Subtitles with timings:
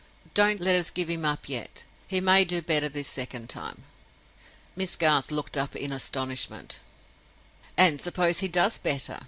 [0.33, 1.83] Don't let us give him up yet.
[2.07, 3.83] He may do better this second time."
[4.75, 6.79] Miss Garth looked up in astonishment.
[7.77, 9.19] "And suppose he does better?"